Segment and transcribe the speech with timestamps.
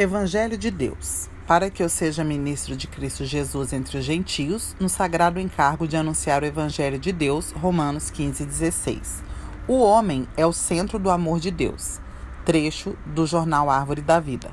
[0.00, 1.28] Evangelho de Deus.
[1.46, 5.94] Para que eu seja ministro de Cristo Jesus entre os gentios, no sagrado encargo de
[5.94, 9.22] anunciar o Evangelho de Deus, Romanos 15, 16.
[9.68, 12.00] O homem é o centro do amor de Deus.
[12.46, 14.50] Trecho do jornal Árvore da Vida.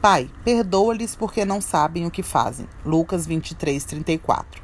[0.00, 2.66] Pai, perdoa-lhes porque não sabem o que fazem.
[2.82, 4.62] Lucas 23, 34.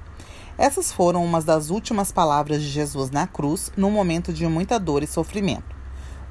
[0.56, 5.02] Essas foram umas das últimas palavras de Jesus na cruz, num momento de muita dor
[5.02, 5.75] e sofrimento.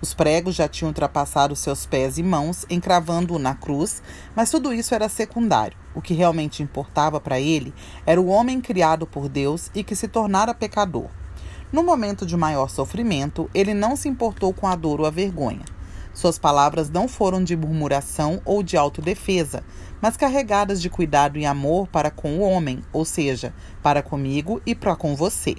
[0.02, 4.04] Os pregos já tinham ultrapassado seus pés e mãos, encravando-o na cruz,
[4.36, 5.78] mas tudo isso era secundário.
[5.96, 7.74] O que realmente importava para ele
[8.06, 11.10] era o homem criado por Deus e que se tornara pecador.
[11.72, 15.64] No momento de maior sofrimento, ele não se importou com a dor ou a vergonha.
[16.14, 19.64] Suas palavras não foram de murmuração ou de autodefesa,
[20.02, 24.74] mas carregadas de cuidado e amor para com o homem, ou seja, para comigo e
[24.74, 25.56] para com você.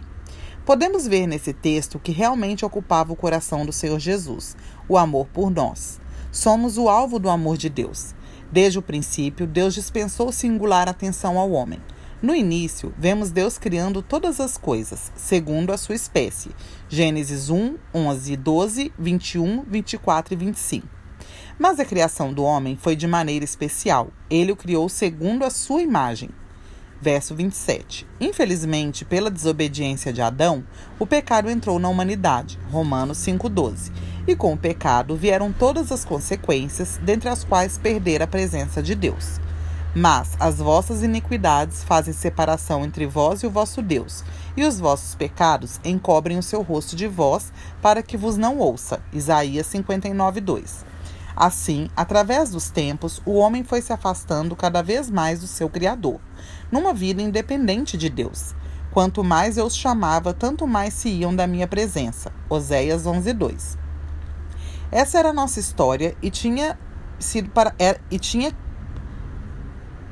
[0.66, 4.56] Podemos ver nesse texto que realmente ocupava o coração do Senhor Jesus,
[4.88, 6.00] o amor por nós.
[6.32, 8.16] Somos o alvo do amor de Deus.
[8.50, 11.80] Desde o princípio, Deus dispensou singular atenção ao homem.
[12.20, 16.50] No início, vemos Deus criando todas as coisas, segundo a sua espécie.
[16.88, 20.88] Gênesis 1, 11, 12, 21, 24 e 25.
[21.56, 24.08] Mas a criação do homem foi de maneira especial.
[24.28, 26.30] Ele o criou segundo a sua imagem.
[27.00, 28.06] Verso 27.
[28.20, 30.64] Infelizmente, pela desobediência de Adão,
[30.98, 32.58] o pecado entrou na humanidade.
[32.70, 33.92] Romanos 5,12.
[34.26, 38.94] E com o pecado vieram todas as consequências, dentre as quais perder a presença de
[38.94, 39.38] Deus.
[39.94, 44.24] Mas as vossas iniquidades fazem separação entre vós e o vosso Deus,
[44.56, 49.00] e os vossos pecados encobrem o seu rosto de vós, para que vos não ouça.
[49.12, 50.95] Isaías 59, 2.
[51.36, 56.18] Assim, através dos tempos, o homem foi se afastando cada vez mais do seu Criador,
[56.72, 58.54] numa vida independente de Deus.
[58.90, 62.32] Quanto mais eu os chamava, tanto mais se iam da minha presença.
[62.48, 63.76] Oséias 11:2.
[64.90, 66.78] Essa era a nossa história e tinha
[67.18, 68.56] sido para é, e tinha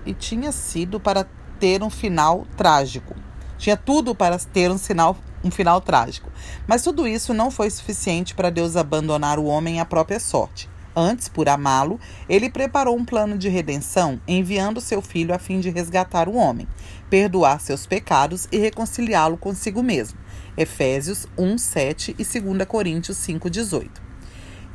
[0.05, 1.27] e tinha sido para
[1.59, 3.15] ter um final trágico.
[3.57, 6.31] Tinha tudo para ter um, sinal, um final trágico.
[6.67, 10.69] Mas tudo isso não foi suficiente para Deus abandonar o homem à própria sorte.
[10.97, 15.69] Antes, por amá-lo, ele preparou um plano de redenção, enviando seu filho a fim de
[15.69, 16.69] resgatar o homem,
[17.11, 20.19] perdoar seus pecados e reconciliá-lo consigo mesmo.
[20.57, 24.03] Efésios 1, 7 e 2 Coríntios 5, 18.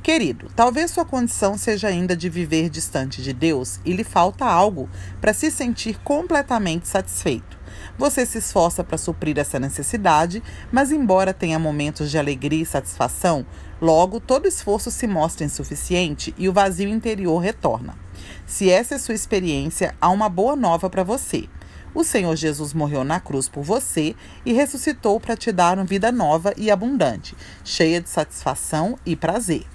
[0.01, 4.89] Querido, talvez sua condição seja ainda de viver distante de Deus e lhe falta algo
[5.19, 7.58] para se sentir completamente satisfeito.
[7.97, 10.41] Você se esforça para suprir essa necessidade,
[10.71, 13.45] mas, embora tenha momentos de alegria e satisfação,
[13.81, 17.95] logo todo esforço se mostra insuficiente e o vazio interior retorna.
[18.45, 21.47] Se essa é sua experiência, há uma boa nova para você.
[21.93, 24.15] O Senhor Jesus morreu na cruz por você
[24.45, 29.65] e ressuscitou para te dar uma vida nova e abundante, cheia de satisfação e prazer.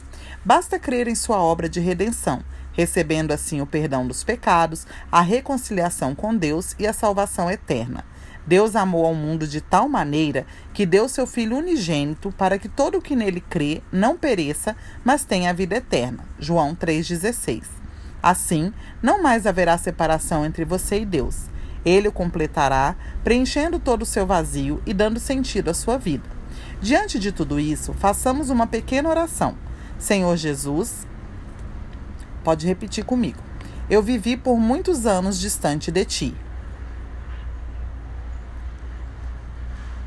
[0.44, 2.44] Basta crer em sua obra de redenção
[2.74, 8.04] recebendo assim o perdão dos pecados, a reconciliação com Deus e a salvação eterna.
[8.46, 12.98] Deus amou ao mundo de tal maneira que deu seu Filho unigênito para que todo
[12.98, 16.24] o que nele crê não pereça, mas tenha a vida eterna.
[16.38, 17.62] João 3,16.
[18.22, 21.46] Assim, não mais haverá separação entre você e Deus.
[21.84, 26.28] Ele o completará, preenchendo todo o seu vazio e dando sentido à sua vida.
[26.80, 29.56] Diante de tudo isso, façamos uma pequena oração.
[29.98, 31.06] Senhor Jesus,
[32.44, 33.42] pode repetir comigo.
[33.90, 36.36] Eu vivi por muitos anos distante de ti.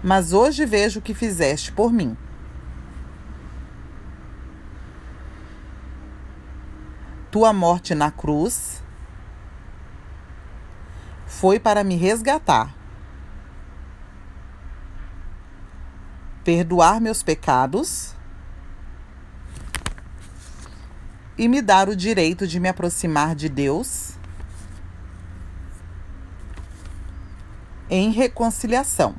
[0.08, 2.16] mas hoje vejo o que fizeste por mim.
[7.32, 8.82] Tua morte na cruz
[11.26, 12.74] foi para me resgatar,
[16.44, 18.16] perdoar meus pecados
[21.38, 24.14] e me dar o direito de me aproximar de Deus
[27.90, 29.16] em reconciliação.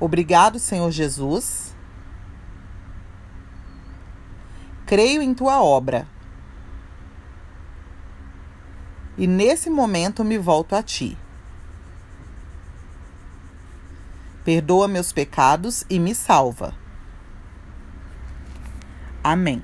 [0.00, 1.74] Obrigado, Senhor Jesus.
[4.86, 6.06] Creio em tua obra.
[9.16, 11.18] E nesse momento me volto a ti.
[14.44, 16.74] Perdoa meus pecados e me salva.
[19.28, 19.60] Amém.